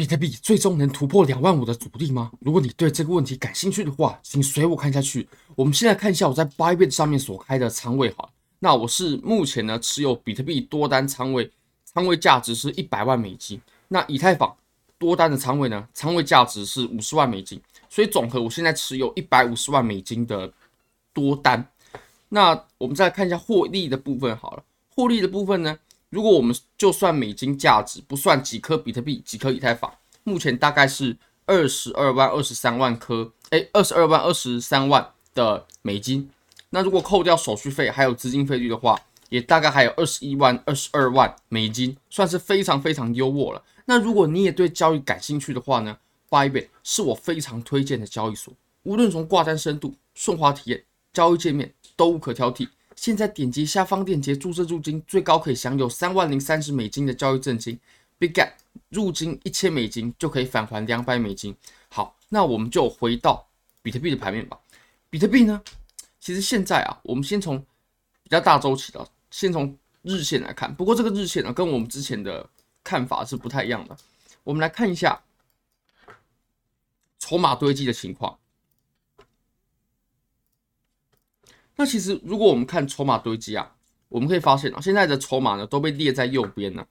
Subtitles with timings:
[0.00, 2.32] 比特币最终能突破两万五的阻力吗？
[2.40, 5.28] 如果你对这个问题感兴趣的话，请随我看下去。
[5.54, 8.26] 我们现在看一下我在 Bybit 上面所开的仓位哈。
[8.60, 11.50] 那我是目前呢持有比特币多单仓位，
[11.84, 13.60] 仓位价值是一百万美金。
[13.88, 14.56] 那以太坊
[14.96, 17.60] 多单的仓位呢，仓位价值是五十万美金。
[17.90, 20.50] 所以总和我现在持有一百五十万美金的
[21.12, 21.62] 多单。
[22.30, 24.62] 那我们再来看一下获利的部分好了，
[24.96, 25.78] 获利的部分呢？
[26.10, 29.92] 如果我们就算美金价值，不算几颗比特币、几颗以太坊，
[30.24, 31.16] 目前大概是
[31.46, 36.28] 二十二万、二十三万颗，哎，二十二万、二十三万的美金。
[36.70, 43.62] 那如果扣掉手续费还有资金费率的话，也大概还有二十一万、二十二万美金，算是非常非常优渥了。
[43.84, 45.96] 那如果你也对交易感兴趣的话呢
[46.28, 52.68] ，Bybit 是我非常推荐的交易所，无论从挂单深度、顺滑体验、交易界面都无可挑剔。
[52.96, 57.78] 现在点击下方链接注册入金，最高可以享有三万零三十美金的交易赠金。
[58.18, 58.52] ，bigget
[58.90, 61.56] 入金一千美金就可以返还两百美金。
[61.88, 63.48] 好，那我们就回到
[63.80, 64.58] 比特币的盘面吧。
[65.08, 65.62] 比特币呢，
[66.20, 67.58] 其实现在啊，我们先从
[68.22, 70.74] 比较大周期的，先从日线来看。
[70.74, 72.46] 不过这个日线呢，跟我们之前的
[72.84, 73.96] 看法是不太一样的。
[74.44, 75.22] 我们来看一下
[77.18, 78.38] 筹码堆积的情况。
[81.76, 83.74] 那其实，如果我们看筹码堆积啊，
[84.08, 86.86] 我们可以发现啊，现在的筹码呢都被列在右边呢。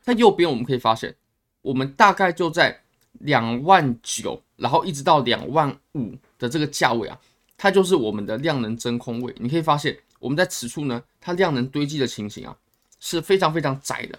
[0.00, 1.14] 在右边，我们可以发现，
[1.60, 2.82] 我们大概就在
[3.20, 7.20] 两万九，然后一直到两万五的这个价位啊，
[7.56, 9.34] 它就是我们的量能真空位。
[9.38, 12.56] 你可以发现，我们在此处呢，它量能堆积的情形啊
[13.00, 14.18] 是非常非常窄的。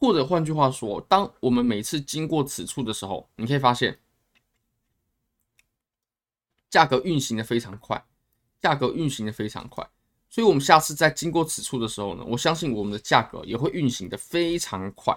[0.00, 3.98] 或者换句话说，当我们每次经过此处的时候，你可以发现，
[6.70, 8.02] 价格运行的非常快。
[8.60, 9.86] 价格运行的非常快，
[10.28, 15.16] 所以我们下次在经过此处的时候呢，我相信我们的价格也会运行的非常快。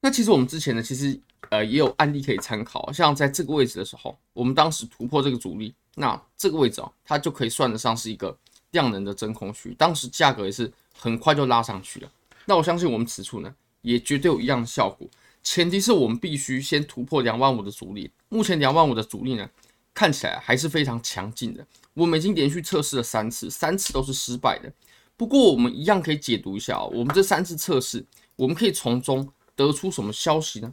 [0.00, 8.34] 那其实我们之前呢，其实呃也有案例可以参考，像在这个位置的时候，我们当时突破这个阻力，那这个位置哦，它就可以算得上是一个
[8.70, 12.10] 量能的真空区，当时价格也是很快就拉上去了。
[12.46, 15.06] 那我相信我们此处呢，也绝对有一样的效果，
[15.42, 18.10] 前提是我们必须先突破两万五的阻力。
[18.30, 19.48] 目前两万五的阻力呢，
[19.92, 21.66] 看起来还是非常强劲的。
[21.94, 24.72] 我们已经连续测试了三次，三次都是失败的。
[25.16, 28.06] 不过我们一样可以解读一下哦，我们这三次测试，
[28.36, 30.72] 我们可以从中得出什么消息呢？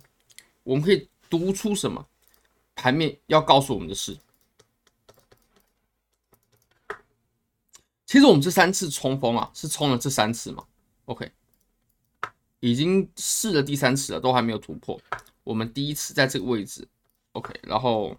[0.63, 2.07] 我们可以读出什么
[2.75, 4.17] 盘面要告诉我们的事？
[8.05, 10.65] 其实我们这三次冲锋啊，是冲了这三次嘛
[11.05, 11.29] ？OK，
[12.61, 14.97] 已经试了第三次了，都还没有突破。
[15.43, 16.87] 我们第一次在这个位置
[17.33, 18.15] ，OK，然后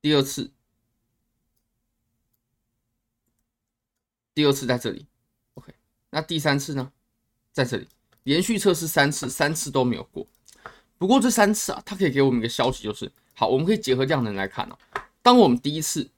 [0.00, 0.50] 第二次。
[4.34, 5.06] 第二次在这里
[5.54, 5.72] ，OK，
[6.10, 6.90] 那第三次呢？
[7.52, 7.88] 在这里
[8.22, 10.24] 连续测试三次，三次都没有过。
[10.98, 14.78] 不过这三次啊，它可以给我们一个消息，就是好，我们可以结合量能来看啊。
[15.20, 16.08] 当我们第一次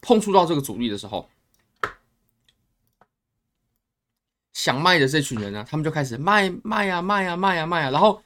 [0.00, 1.28] 碰触到这个阻力的时候，
[4.52, 8.20] 想卖的这群人呢，他们就开始卖卖呀卖呀卖呀卖呀，然后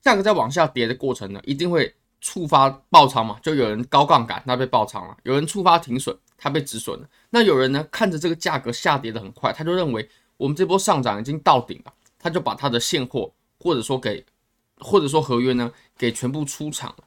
[0.00, 6.18] 价格在往下跌的过程呢，一定会触发爆仓嘛，就有人高杠杆，那被爆仓了；有人触发停损。
[6.40, 7.08] 它被止损了。
[7.30, 10.08] 那有人呢，看着这个价格下跌的很快，他就认为
[10.38, 14.24] 我们这波上涨已经到顶了，他就把他的现货或者说给
[14.78, 17.04] 或者说合约呢给全部出场了。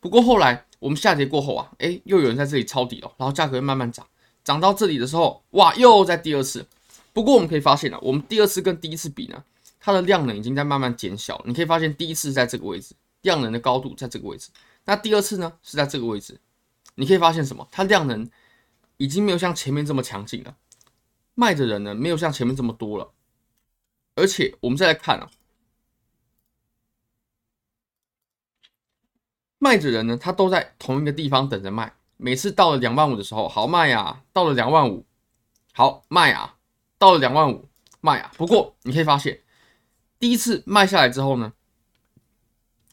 [0.00, 4.06] 不过后来我们下跌过后啊，诶，又有人在这里抄底了，然后价格慢慢涨，
[4.42, 6.66] 涨到这里的时候，哇，又在第二次。
[7.12, 9.44] 不过我们可以发现啊，我们第二次跟第一次比呢，
[9.78, 11.42] 它的量能已经在慢慢减小。
[11.44, 14.48] 你可以发现第一次在这个位置，量能的高度在这个位置，
[14.86, 16.40] 那第二次呢是在这个位置。
[16.94, 17.68] 你可以发现什么？
[17.70, 18.26] 它量能。
[19.00, 20.58] 已经没有像前面这么强劲了，
[21.32, 23.14] 卖的人呢没有像前面这么多了，
[24.14, 25.30] 而且我们再来看啊，
[29.56, 35.06] 卖的人呢他都在同一个地方等着卖，每次到了两万五的时候好卖啊，到了两万五。
[35.72, 36.58] 好卖啊，
[36.98, 37.70] 到了两万五。
[38.02, 38.30] 卖啊。
[38.36, 39.40] 不过你可以发现，
[40.18, 41.54] 第一次卖下来之后呢，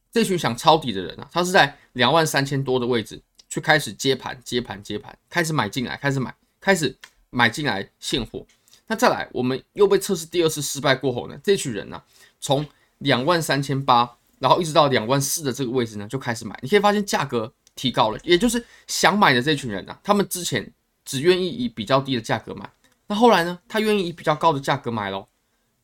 [0.10, 3.22] 这群想抄底的人啊，他是在两万三千多的位置。
[3.58, 6.32] 就开始接盘，接盘，接盘，开始买进来，开始买，
[6.62, 6.96] 开始
[7.32, 8.46] 买进来现货。
[8.86, 12.00] 那再来，我们又被测试第二次失败过后呢，这群人呢、
[12.40, 12.64] 从
[13.00, 16.56] 两万三千八，然后一直到两万四的这个位置呢，就开始买。
[16.62, 20.72] 你可以发现价格提高了，也就是想买的这群人呢、啊，他们之前
[21.04, 22.70] 只愿意以比较低的价格买，
[23.08, 25.28] 那后来呢，他愿意以比较高的价格买咯。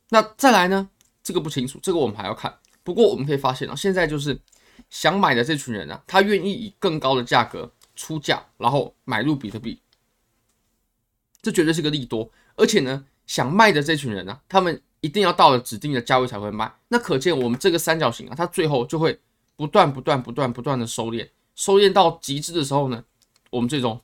[0.09, 0.87] 那再来呢，
[1.23, 2.53] 这个不清楚，这个我们还要看。
[2.83, 4.39] 不过我们可以发现啊，现在就是。
[4.93, 9.79] 想买的这群人呢、啊，他愿意以更高的价格出价，然后买入比特币，
[11.41, 12.29] 这绝对是个利多。
[12.55, 16.71] 而且呢，想卖的这群人呢、他们一定要到了指定的价位才会卖。
[16.89, 19.19] 那可见我们这个三角形啊，它最后就会
[19.55, 23.03] 不断不断不断不断的收敛，收敛到极致的时候呢，
[23.49, 23.99] 我们最终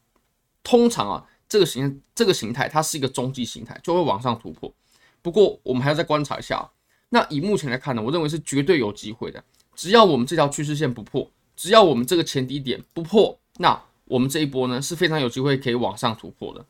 [0.64, 4.74] 通常啊，这个形这个形态它是一个中继形态，就会往上突破。
[5.22, 6.72] 不过我们还要再观察一下。
[7.10, 9.44] 那以目前来看呢，我认为是绝对有机会的。
[9.80, 16.66] 只要我们这条趋势线不破，只要我们这个前低点不破，那我们这一波呢是非常有机会可以往上突破的。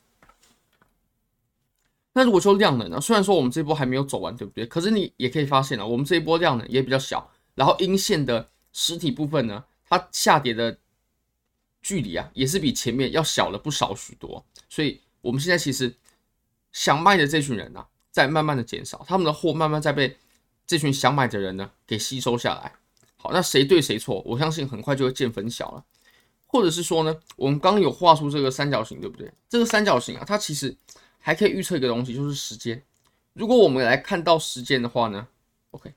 [2.13, 4.63] 那如果说量能呢，虽然说我们这一波还没有走完，对不对？
[4.67, 10.77] 可是你也可以发现啊，我们这一波量能也比较小，然后阴线的实体部分呢，它下跌的
[11.81, 14.45] 距离啊，也是比前面要小了不少许多。
[14.69, 15.91] 所以我们现在其实
[16.71, 20.15] 想卖的这群人呢、在慢慢的减少，他们的货慢慢在被。
[20.67, 22.71] 这群想买的人呢，给吸收下来。
[23.21, 24.23] 好，那谁对谁错？
[24.25, 25.85] 我相信很快就会见分晓了。
[26.47, 29.31] 或者是说呢，我们刚有画出这个三角形，对不对？
[29.49, 30.75] 这个三角形啊，它其实
[31.19, 32.81] 还可以预测一个东西，就是时间。
[33.33, 35.27] 如果我们来看到时间的话呢
[35.71, 35.93] ，OK，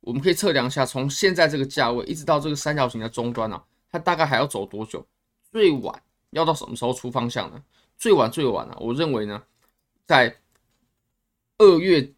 [0.00, 5.06] 我们可以测量一下，从现在这个价位一直到这个三角形的终端啊，它大概还要走多久？
[5.50, 7.62] 最晚要到什么时候出方向呢？
[7.96, 9.42] 最晚最晚啊，我认为呢，
[10.04, 10.36] 在
[11.58, 12.12] 二月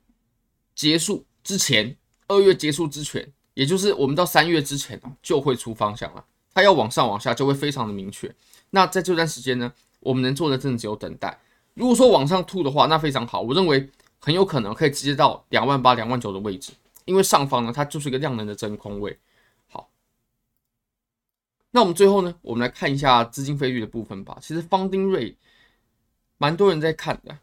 [0.75, 1.25] 结束。
[1.44, 1.96] 之前
[2.28, 6.25] 二月结束之前，也就是我们到三月之前就会出方向了。
[6.54, 8.31] 它要往上往下就会非常的明确。
[8.70, 11.38] 那在这段时间呢，我们能做的真的只有等待。
[11.75, 13.88] 如果说往上吐的话，那非常好，我认为
[14.20, 16.72] 很有可能可以直接到两万八、两万九的位置，
[17.06, 19.19] 因为上方呢它就是一个量能的真空位。
[19.69, 19.88] 好，
[21.70, 24.37] 那我们最后呢，我们来看一下资金费率的部分吧。
[24.43, 25.34] 其实方丁瑞
[26.37, 27.38] 蛮多人在看的，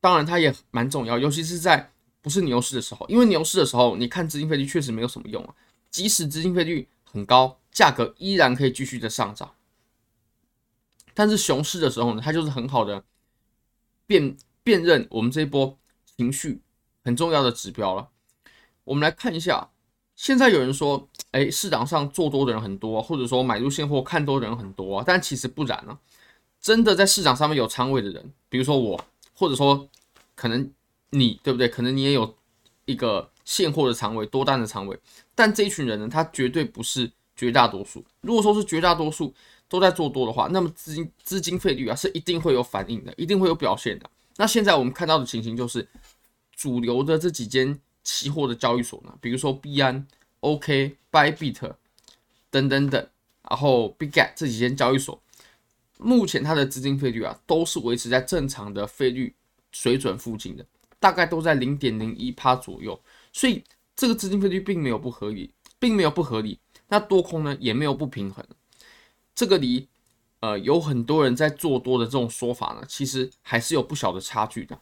[0.00, 1.90] 当然它也蛮重要，尤其是在。
[2.26, 5.54] 不是牛市的时候，因为牛市的时候，你看资金费率确实没有什么用啊。
[5.92, 9.54] 即使资金费率很高，价格依然可以继续的上涨。
[11.14, 13.04] 但是熊市的时候呢，它就是很好的
[14.08, 15.78] 辨辨认我们这一波
[16.16, 16.60] 情绪
[17.04, 18.08] 很重要的指标了。
[18.82, 19.70] 我们来看一下，
[20.16, 25.96] 现在有人说，哎，市场上做多的人很多，或者说买入现货看多的人很多，但其实不然啊。
[26.60, 29.00] 真的在市场上面有仓位的人，比如说我，
[29.32, 29.88] 或者说
[30.34, 30.68] 可能。
[31.10, 31.68] 你对不对？
[31.68, 32.36] 可能你也有
[32.84, 34.98] 一个现货的仓位、多单的仓位，
[35.34, 38.04] 但这一群人呢，他绝对不是绝大多数。
[38.20, 39.32] 如果说是绝大多数
[39.68, 44.10] 都在做多的话，那么资金资金费率啊是一定会有反应的，一定会有表现的。
[44.36, 45.88] 那现在我们看到的情形就是，
[46.54, 50.06] 主流的这几间期货的交易所呢，比如说币安、
[50.40, 51.74] OK、Bybit
[52.50, 53.08] 等等等，
[53.48, 55.20] 然后 Bitget 这几间交易所，
[55.98, 59.34] 目前它的资金费率啊都是维持在正常的费率
[59.72, 60.64] 水准附近的。
[60.98, 63.00] 大概都在零点零一趴左右，
[63.32, 63.62] 所以
[63.94, 66.58] 这个资金费率并没有不合理，并没有不合理。
[66.88, 68.46] 那多空呢也没有不平衡，
[69.34, 69.88] 这个离
[70.40, 74.80] 呃有很多人在做多的这种说法呢，其实还是有不小的差距的。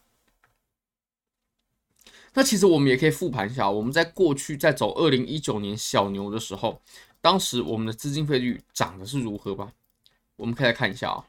[2.34, 6.82] 那其实我们也可以复盘一下，我们在过去在走二零一九年小牛的时候，
[7.20, 9.72] 当时我们的资金费率涨的是如何吧？
[10.36, 11.26] 我们可以来看一下啊，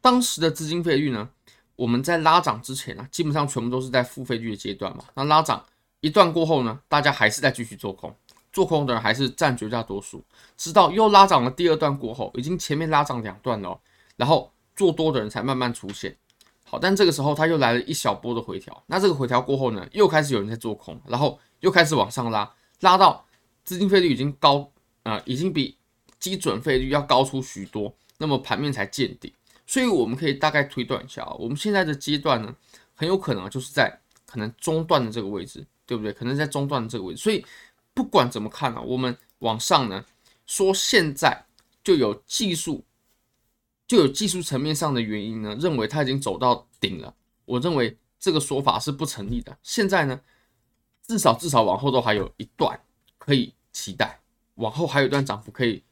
[0.00, 1.30] 当时的资金费率呢？
[1.76, 5.04] 我们在拉涨之前啊，基本上全部都是在负费率的阶段嘛。
[5.14, 5.64] 那拉涨
[6.00, 8.14] 一段过后呢，大家还是在继续做空，
[8.52, 10.24] 做空的人还是占绝大多数。
[10.56, 13.78] 直到又拉涨了第二段过后，已经前面拉涨两段了，
[14.16, 16.16] 然后做多的人才慢慢出现。
[16.64, 18.82] 好，但这个时候他又来了一小波的回调。
[18.86, 22.50] 那这个回调过后呢，又开始有人在做空，然后又开始往上拉，
[22.80, 23.24] 拉到
[23.64, 24.72] 资金费率已经高
[25.02, 25.76] 啊、呃，已经比
[26.18, 29.32] 基准费率要高出许多，那么盘面才见底。
[29.66, 32.54] 所以我们可以大概推断一下啊，我们现在的阶段呢，
[32.94, 36.12] 很有可能就是在可能中段的这个位置，对不对？
[36.12, 37.20] 可能在中段的这个位置。
[37.20, 37.44] 所以
[37.92, 40.04] 不管怎么看啊，我们往上呢，
[40.46, 41.44] 说现在
[41.82, 42.84] 就有技术，
[43.88, 47.12] 就有技术层面上的原因呢，认为它已经走到顶了。
[47.44, 49.58] 我认为这个说法是不成立的。
[49.62, 50.20] 现在呢，
[51.02, 52.80] 至少至少往后都还有一段
[53.18, 54.20] 可以期待，
[54.54, 55.82] 往后还有一段涨幅可以。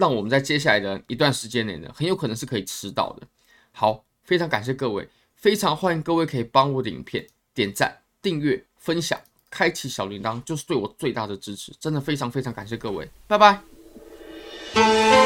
[0.00, 3.26] 让我们在接下来的一段时间内呢，很有可能是可以吃到的。
[3.70, 11.70] 好，非常感谢各位，非常欢迎各位可以帮我的影片点赞、订阅、分享、开启小铃铛，就是对我最大的支持。
[11.78, 15.19] 真的非常非常感谢各位，拜拜。